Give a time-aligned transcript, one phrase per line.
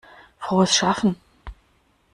[0.39, 1.15] Frohes Schaffen!